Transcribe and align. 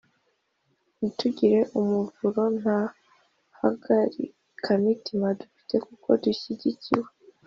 ntitugira 0.97 1.61
umuvuro: 1.79 2.41
nta 2.59 2.79
hagarikamutima 3.59 5.27
dufite 5.39 5.75
kuko 5.85 6.07
dushyigikiwe 6.23 7.09